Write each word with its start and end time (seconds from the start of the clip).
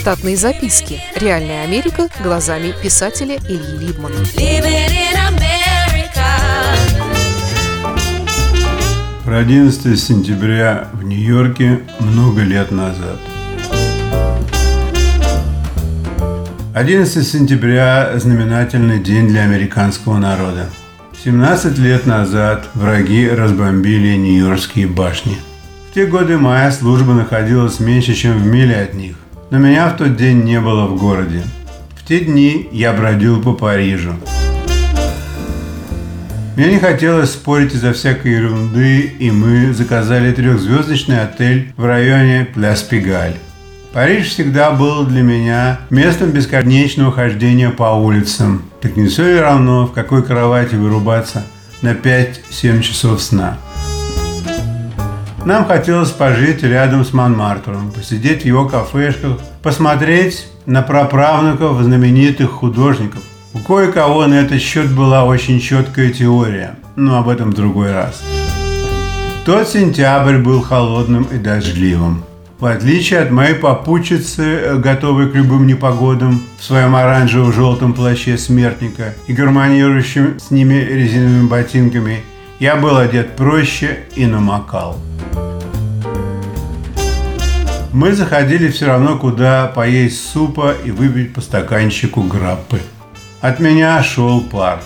Штатные 0.00 0.34
записки. 0.34 0.98
Реальная 1.14 1.62
Америка 1.62 2.08
глазами 2.24 2.72
писателя 2.82 3.36
Ильи 3.36 3.86
Либмана. 3.86 4.14
Про 9.26 9.36
11 9.40 10.00
сентября 10.00 10.88
в 10.94 11.02
Нью-Йорке 11.04 11.80
много 11.98 12.40
лет 12.40 12.70
назад. 12.70 13.18
11 16.74 17.28
сентября– 17.28 18.12
знаменательный 18.14 19.00
день 19.00 19.28
для 19.28 19.42
американского 19.42 20.16
народа. 20.16 20.70
17 21.22 21.76
лет 21.76 22.06
назад 22.06 22.70
враги 22.72 23.28
разбомбили 23.28 24.16
Нью-Йоркские 24.16 24.86
башни. 24.86 25.36
В 25.90 25.94
те 25.94 26.06
годы 26.06 26.38
моя 26.38 26.72
служба 26.72 27.12
находилась 27.12 27.80
меньше, 27.80 28.14
чем 28.14 28.38
в 28.38 28.46
миле 28.46 28.76
от 28.76 28.94
них, 28.94 29.16
но 29.50 29.58
меня 29.58 29.88
в 29.88 29.96
тот 29.96 30.16
день 30.16 30.44
не 30.44 30.60
было 30.60 30.86
в 30.86 30.98
городе. 30.98 31.42
В 31.96 32.06
те 32.06 32.20
дни 32.20 32.68
я 32.72 32.92
бродил 32.92 33.42
по 33.42 33.52
Парижу. 33.52 34.14
Мне 36.56 36.72
не 36.72 36.78
хотелось 36.78 37.32
спорить 37.32 37.74
из-за 37.74 37.92
всякой 37.92 38.32
ерунды, 38.32 39.00
и 39.00 39.30
мы 39.30 39.72
заказали 39.72 40.32
трехзвездочный 40.32 41.22
отель 41.22 41.72
в 41.76 41.84
районе 41.84 42.46
Пляс-Пегаль. 42.54 43.36
Париж 43.92 44.28
всегда 44.28 44.70
был 44.70 45.04
для 45.04 45.22
меня 45.22 45.80
местом 45.90 46.30
бесконечного 46.30 47.10
хождения 47.12 47.70
по 47.70 47.94
улицам. 47.94 48.62
Так 48.80 48.96
не 48.96 49.08
все 49.08 49.34
ли 49.34 49.40
равно, 49.40 49.86
в 49.86 49.92
какой 49.92 50.22
кровати 50.22 50.76
вырубаться 50.76 51.44
на 51.82 51.92
5-7 51.92 52.82
часов 52.82 53.20
сна. 53.20 53.58
Нам 55.44 55.64
хотелось 55.64 56.10
пожить 56.10 56.62
рядом 56.62 57.04
с 57.04 57.14
Монмартром, 57.14 57.90
посидеть 57.92 58.42
в 58.42 58.44
его 58.44 58.68
кафешках, 58.68 59.38
посмотреть 59.62 60.46
на 60.66 60.82
праправнуков 60.82 61.80
знаменитых 61.80 62.50
художников. 62.50 63.22
У 63.54 63.58
кое-кого 63.58 64.26
на 64.26 64.34
этот 64.34 64.60
счет 64.60 64.90
была 64.94 65.24
очень 65.24 65.58
четкая 65.58 66.10
теория, 66.10 66.76
но 66.94 67.18
об 67.18 67.28
этом 67.28 67.52
в 67.52 67.54
другой 67.54 67.90
раз. 67.90 68.22
Тот 69.46 69.66
сентябрь 69.68 70.36
был 70.36 70.60
холодным 70.60 71.24
и 71.24 71.38
дождливым. 71.38 72.22
В 72.58 72.66
отличие 72.66 73.20
от 73.20 73.30
моей 73.30 73.54
попутчицы, 73.54 74.76
готовой 74.76 75.30
к 75.30 75.34
любым 75.34 75.66
непогодам, 75.66 76.42
в 76.58 76.64
своем 76.64 76.94
оранжево-желтом 76.94 77.94
плаще 77.94 78.36
смертника 78.36 79.14
и 79.26 79.32
гармонирующим 79.32 80.38
с 80.38 80.50
ними 80.50 80.74
резиновыми 80.74 81.48
ботинками, 81.48 82.20
я 82.60 82.76
был 82.76 82.98
одет 82.98 83.36
проще 83.36 84.00
и 84.14 84.26
намокал. 84.26 84.98
Мы 87.92 88.12
заходили 88.12 88.68
все 88.70 88.86
равно 88.86 89.18
куда 89.18 89.66
поесть 89.66 90.30
супа 90.30 90.74
и 90.84 90.90
выпить 90.90 91.32
по 91.32 91.40
стаканчику 91.40 92.22
граппы. 92.22 92.80
От 93.40 93.60
меня 93.60 94.00
шел 94.02 94.42
пар. 94.42 94.80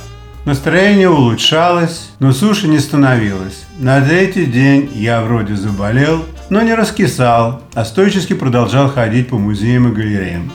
Настроение 0.44 1.10
улучшалось, 1.10 2.10
но 2.20 2.32
суши 2.32 2.68
не 2.68 2.78
становилось. 2.78 3.64
На 3.78 4.00
третий 4.00 4.46
день 4.46 4.90
я 4.94 5.20
вроде 5.22 5.56
заболел, 5.56 6.24
но 6.50 6.62
не 6.62 6.74
раскисал, 6.74 7.62
а 7.74 7.84
стойчески 7.84 8.34
продолжал 8.34 8.88
ходить 8.88 9.28
по 9.28 9.36
музеям 9.36 9.88
и 9.88 9.92
галереям. 9.92 10.52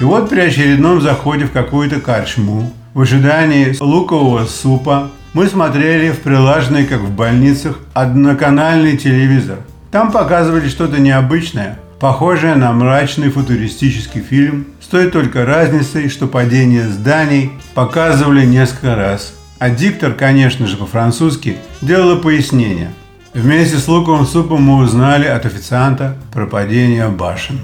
И 0.00 0.04
вот 0.04 0.28
при 0.28 0.40
очередном 0.40 1.00
заходе 1.00 1.46
в 1.46 1.52
какую-то 1.52 2.00
карчму, 2.00 2.70
в 2.92 3.00
ожидании 3.00 3.74
лукового 3.80 4.44
супа, 4.44 5.10
мы 5.32 5.46
смотрели 5.46 6.10
в 6.10 6.20
прилаженный, 6.20 6.86
как 6.86 7.00
в 7.00 7.10
больницах, 7.10 7.78
одноканальный 7.94 8.96
телевизор. 8.96 9.58
Там 9.90 10.12
показывали 10.12 10.68
что-то 10.68 11.00
необычное, 11.00 11.78
похожее 12.00 12.54
на 12.54 12.72
мрачный 12.72 13.30
футуристический 13.30 14.20
фильм, 14.20 14.66
с 14.80 14.86
той 14.86 15.10
только 15.10 15.44
разницей, 15.44 16.08
что 16.08 16.26
падение 16.26 16.88
зданий 16.88 17.52
показывали 17.74 18.44
несколько 18.44 18.96
раз. 18.96 19.34
А 19.58 19.70
диктор, 19.70 20.12
конечно 20.12 20.66
же, 20.66 20.76
по-французски, 20.76 21.56
делала 21.80 22.16
пояснение– 22.16 22.90
Вместе 23.34 23.78
с 23.78 23.88
луковым 23.88 24.26
супом 24.26 24.62
мы 24.62 24.84
узнали 24.84 25.24
от 25.24 25.46
официанта 25.46 26.18
про 26.34 26.46
падение 26.46 27.08
башен. 27.08 27.60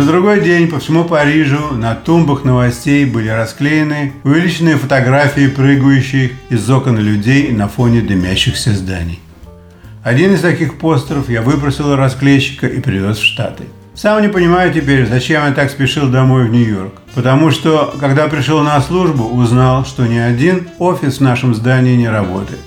На 0.00 0.06
другой 0.06 0.40
день 0.40 0.66
по 0.68 0.78
всему 0.78 1.04
Парижу 1.04 1.74
на 1.74 1.94
тумбах 1.94 2.42
новостей 2.42 3.04
были 3.04 3.28
расклеены 3.28 4.14
увеличенные 4.24 4.78
фотографии 4.78 5.46
прыгающих 5.46 6.30
из 6.48 6.70
окон 6.70 6.96
людей 6.96 7.52
на 7.52 7.68
фоне 7.68 8.00
дымящихся 8.00 8.72
зданий. 8.72 9.20
Один 10.02 10.32
из 10.32 10.40
таких 10.40 10.78
постеров 10.78 11.28
я 11.28 11.42
выпросил 11.42 11.90
у 11.90 11.96
расклейщика 11.96 12.66
и 12.66 12.80
привез 12.80 13.18
в 13.18 13.24
Штаты. 13.24 13.64
Сам 13.94 14.22
не 14.22 14.28
понимаю 14.28 14.72
теперь, 14.72 15.06
зачем 15.06 15.44
я 15.44 15.52
так 15.52 15.70
спешил 15.70 16.08
домой 16.08 16.48
в 16.48 16.50
Нью-Йорк. 16.50 16.94
Потому 17.14 17.50
что, 17.50 17.94
когда 18.00 18.26
пришел 18.28 18.62
на 18.62 18.80
службу, 18.80 19.24
узнал, 19.24 19.84
что 19.84 20.06
ни 20.06 20.16
один 20.16 20.68
офис 20.78 21.18
в 21.18 21.20
нашем 21.20 21.54
здании 21.54 21.96
не 21.96 22.08
работает 22.08 22.60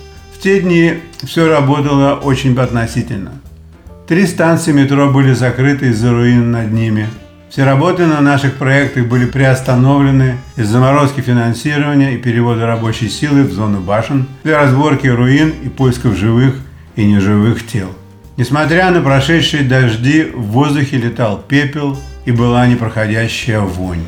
те 0.43 0.59
дни 0.59 0.95
все 1.23 1.47
работало 1.47 2.15
очень 2.15 2.55
относительно. 2.59 3.31
Три 4.07 4.27
станции 4.27 4.73
метро 4.73 5.09
были 5.09 5.31
закрыты 5.31 5.87
из-за 5.87 6.11
руин 6.11 6.51
над 6.51 6.73
ними. 6.73 7.07
Все 7.53 7.65
работы 7.65 8.07
на 8.07 8.19
наших 8.19 8.55
проектах 8.55 9.05
были 9.05 9.27
приостановлены 9.27 10.39
из-за 10.55 10.71
заморозки 10.71 11.21
финансирования 11.21 12.15
и 12.15 12.17
перевода 12.17 12.65
рабочей 12.65 13.09
силы 13.09 13.43
в 13.43 13.51
зону 13.51 13.79
башен 13.79 14.25
для 14.43 14.57
разборки 14.57 15.05
руин 15.05 15.53
и 15.63 15.69
поисков 15.69 16.17
живых 16.17 16.55
и 16.95 17.05
неживых 17.05 17.63
тел. 17.67 17.89
Несмотря 18.37 18.89
на 18.89 19.01
прошедшие 19.01 19.61
дожди, 19.61 20.31
в 20.33 20.45
воздухе 20.45 20.97
летал 20.97 21.43
пепел 21.47 21.95
и 22.25 22.31
была 22.31 22.65
непроходящая 22.65 23.59
вонь. 23.59 24.01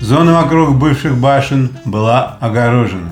Зона 0.00 0.32
вокруг 0.40 0.74
бывших 0.78 1.18
башен 1.18 1.68
была 1.84 2.38
огорожена. 2.40 3.10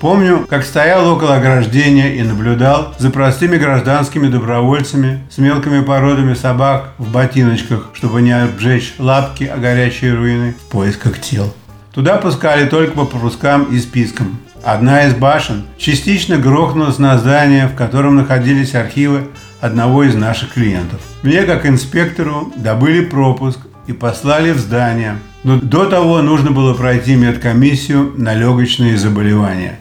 Помню, 0.00 0.46
как 0.48 0.64
стоял 0.64 1.06
около 1.12 1.36
ограждения 1.36 2.14
и 2.14 2.22
наблюдал 2.22 2.94
за 2.98 3.10
простыми 3.10 3.58
гражданскими 3.58 4.28
добровольцами 4.28 5.20
с 5.30 5.36
мелкими 5.36 5.82
породами 5.82 6.32
собак 6.32 6.94
в 6.96 7.12
ботиночках, 7.12 7.90
чтобы 7.92 8.22
не 8.22 8.32
обжечь 8.32 8.94
лапки 8.98 9.44
о 9.44 9.58
горячие 9.58 10.14
руины 10.14 10.54
в 10.58 10.70
поисках 10.70 11.20
тел. 11.20 11.54
Туда 11.92 12.16
пускали 12.16 12.66
только 12.66 12.92
по 12.92 13.04
пропускам 13.04 13.64
и 13.64 13.78
спискам. 13.78 14.38
Одна 14.64 15.04
из 15.04 15.14
башен 15.14 15.64
частично 15.76 16.38
грохнулась 16.38 16.98
на 16.98 17.18
здание, 17.18 17.66
в 17.66 17.74
котором 17.74 18.16
находились 18.16 18.74
архивы 18.74 19.28
одного 19.60 20.04
из 20.04 20.14
наших 20.14 20.54
клиентов. 20.54 21.00
Мне, 21.22 21.42
как 21.42 21.66
инспектору, 21.66 22.50
добыли 22.56 23.04
пропуск 23.04 23.58
и 23.86 23.92
послали 23.92 24.52
в 24.52 24.58
здание. 24.58 25.18
Но 25.44 25.60
до 25.60 25.84
того 25.84 26.22
нужно 26.22 26.52
было 26.52 26.72
пройти 26.72 27.16
медкомиссию 27.16 28.14
на 28.16 28.34
легочные 28.34 28.96
заболевания. 28.96 29.78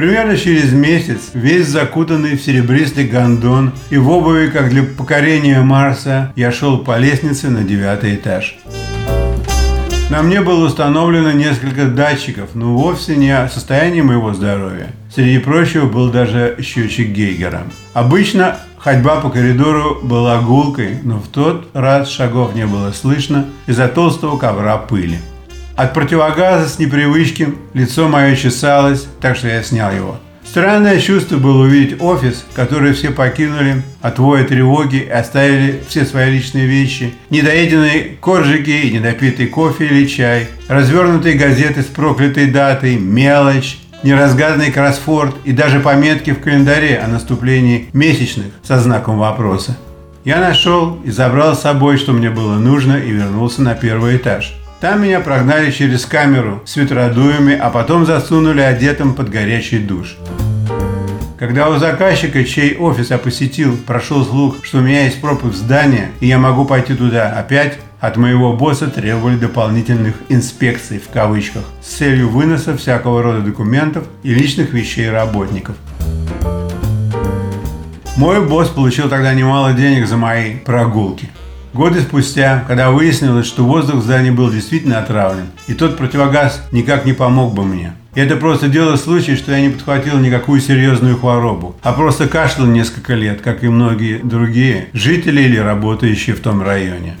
Примерно 0.00 0.34
через 0.38 0.72
месяц, 0.72 1.28
весь 1.34 1.66
закутанный 1.66 2.34
в 2.34 2.40
серебристый 2.40 3.06
гондон 3.06 3.72
и 3.90 3.98
в 3.98 4.08
обуви, 4.08 4.46
как 4.46 4.70
для 4.70 4.82
покорения 4.82 5.60
Марса, 5.60 6.32
я 6.36 6.50
шел 6.52 6.78
по 6.78 6.96
лестнице 6.96 7.50
на 7.50 7.64
девятый 7.64 8.14
этаж. 8.14 8.56
На 10.08 10.22
мне 10.22 10.40
было 10.40 10.64
установлено 10.64 11.32
несколько 11.32 11.84
датчиков, 11.84 12.54
но 12.54 12.78
вовсе 12.78 13.14
не 13.14 13.30
о 13.30 13.50
состоянии 13.50 14.00
моего 14.00 14.32
здоровья. 14.32 14.86
Среди 15.14 15.38
прочего 15.38 15.84
был 15.84 16.10
даже 16.10 16.56
счетчик 16.62 17.08
Гейгера. 17.08 17.64
Обычно 17.92 18.56
ходьба 18.78 19.20
по 19.20 19.28
коридору 19.28 20.00
была 20.02 20.40
гулкой, 20.40 20.96
но 21.02 21.18
в 21.18 21.28
тот 21.28 21.68
раз 21.74 22.08
шагов 22.08 22.54
не 22.54 22.66
было 22.66 22.92
слышно 22.92 23.44
из-за 23.66 23.86
толстого 23.86 24.38
ковра 24.38 24.78
пыли. 24.78 25.18
От 25.80 25.94
противогаза 25.94 26.68
с 26.68 26.78
непривычки 26.78 27.54
лицо 27.72 28.06
мое 28.06 28.36
чесалось, 28.36 29.08
так 29.18 29.34
что 29.34 29.48
я 29.48 29.62
снял 29.62 29.90
его. 29.90 30.18
Странное 30.46 31.00
чувство 31.00 31.38
было 31.38 31.62
увидеть 31.62 32.02
офис, 32.02 32.44
который 32.52 32.92
все 32.92 33.10
покинули 33.12 33.82
от 34.02 34.18
воя 34.18 34.44
тревоги 34.44 34.96
и 34.96 35.08
оставили 35.08 35.82
все 35.88 36.04
свои 36.04 36.32
личные 36.32 36.66
вещи, 36.66 37.14
недоеденные 37.30 38.18
коржики 38.20 38.68
и 38.68 38.90
недопитый 38.90 39.46
кофе 39.46 39.86
или 39.86 40.04
чай, 40.04 40.48
развернутые 40.68 41.38
газеты 41.38 41.80
с 41.80 41.86
проклятой 41.86 42.50
датой, 42.50 42.96
мелочь, 42.96 43.78
неразгаданный 44.02 44.72
кроссфорд 44.72 45.34
и 45.46 45.52
даже 45.52 45.80
пометки 45.80 46.32
в 46.32 46.42
календаре 46.42 46.98
о 46.98 47.08
наступлении 47.08 47.88
месячных 47.94 48.48
со 48.62 48.78
знаком 48.80 49.16
вопроса. 49.16 49.78
Я 50.26 50.40
нашел 50.40 51.00
и 51.04 51.10
забрал 51.10 51.56
с 51.56 51.62
собой, 51.62 51.96
что 51.96 52.12
мне 52.12 52.28
было 52.28 52.56
нужно, 52.56 52.98
и 52.98 53.10
вернулся 53.10 53.62
на 53.62 53.74
первый 53.74 54.18
этаж. 54.18 54.59
Там 54.80 55.02
меня 55.02 55.20
прогнали 55.20 55.70
через 55.70 56.06
камеру 56.06 56.62
с 56.64 56.76
ветродуями, 56.76 57.54
а 57.54 57.68
потом 57.68 58.06
засунули 58.06 58.62
одетым 58.62 59.14
под 59.14 59.28
горячий 59.28 59.78
душ. 59.78 60.16
Когда 61.38 61.68
у 61.68 61.76
заказчика, 61.76 62.44
чей 62.44 62.78
офис 62.78 63.10
я 63.10 63.18
посетил, 63.18 63.76
прошел 63.76 64.24
слух, 64.24 64.64
что 64.64 64.78
у 64.78 64.80
меня 64.80 65.04
есть 65.04 65.20
пропуск 65.20 65.56
здания, 65.56 66.10
и 66.20 66.28
я 66.28 66.38
могу 66.38 66.64
пойти 66.64 66.94
туда 66.94 67.28
опять, 67.28 67.78
от 68.00 68.16
моего 68.16 68.54
босса 68.54 68.86
требовали 68.86 69.36
дополнительных 69.36 70.14
«инспекций» 70.30 70.98
в 70.98 71.10
кавычках 71.10 71.64
с 71.82 71.96
целью 71.98 72.30
выноса 72.30 72.74
всякого 72.74 73.22
рода 73.22 73.40
документов 73.40 74.04
и 74.22 74.32
личных 74.32 74.72
вещей 74.72 75.10
работников. 75.10 75.76
Мой 78.16 78.40
босс 78.46 78.68
получил 78.68 79.10
тогда 79.10 79.34
немало 79.34 79.74
денег 79.74 80.06
за 80.06 80.16
мои 80.16 80.56
прогулки. 80.56 81.28
Годы 81.72 82.00
спустя, 82.00 82.64
когда 82.66 82.90
выяснилось, 82.90 83.46
что 83.46 83.64
воздух 83.64 83.96
в 83.96 84.02
здании 84.02 84.30
был 84.30 84.50
действительно 84.50 84.98
отравлен, 84.98 85.46
и 85.68 85.74
тот 85.74 85.96
противогаз 85.96 86.62
никак 86.72 87.04
не 87.04 87.12
помог 87.12 87.54
бы 87.54 87.64
мне. 87.64 87.92
И 88.16 88.20
это 88.20 88.34
просто 88.36 88.66
дело 88.66 88.96
случая, 88.96 89.36
что 89.36 89.52
я 89.52 89.60
не 89.60 89.68
подхватил 89.68 90.18
никакую 90.18 90.60
серьезную 90.60 91.16
хворобу, 91.16 91.76
а 91.82 91.92
просто 91.92 92.26
кашлял 92.26 92.66
несколько 92.66 93.14
лет, 93.14 93.40
как 93.40 93.62
и 93.62 93.68
многие 93.68 94.18
другие 94.18 94.88
жители 94.94 95.42
или 95.42 95.58
работающие 95.58 96.34
в 96.34 96.40
том 96.40 96.60
районе. 96.60 97.16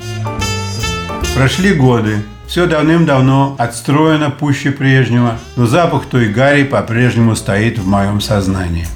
Прошли 1.36 1.72
годы, 1.72 2.16
все 2.48 2.66
давным-давно 2.66 3.54
отстроено 3.56 4.30
пуще 4.30 4.72
прежнего, 4.72 5.38
но 5.54 5.66
запах 5.66 6.06
той 6.06 6.28
гари 6.28 6.64
по-прежнему 6.64 7.36
стоит 7.36 7.78
в 7.78 7.86
моем 7.86 8.20
сознании. 8.20 8.88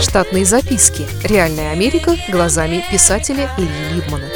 Штатные 0.00 0.44
записки. 0.44 1.06
Реальная 1.24 1.72
Америка 1.72 2.16
глазами 2.28 2.84
писателя 2.90 3.50
Ильи 3.56 3.94
Либмана. 3.94 4.28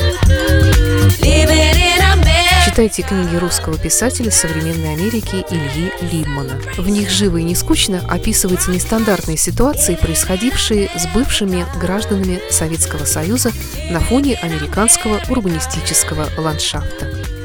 Читайте 2.65 3.03
книги 3.03 3.37
русского 3.37 3.77
писателя 3.77 4.31
современной 4.31 4.95
Америки 4.95 5.45
Ильи 5.51 5.93
Либмана. 6.11 6.61
В 6.79 6.89
них 6.89 7.11
живо 7.11 7.39
и 7.39 7.43
не 7.43 7.55
скучно 7.55 8.03
описываются 8.09 8.71
нестандартные 8.71 9.37
ситуации, 9.37 9.97
происходившие 9.97 10.91
с 10.97 11.07
бывшими 11.09 11.67
гражданами 11.79 12.41
Советского 12.51 13.05
Союза 13.05 13.53
на 13.91 14.01
фоне 14.01 14.37
американского 14.37 15.21
урбанистического 15.29 16.29
ландшафта. 16.39 17.20